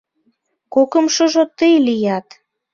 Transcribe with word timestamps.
Кокымшыжо 0.73 1.43
тый 1.57 1.73
лият. 1.85 2.27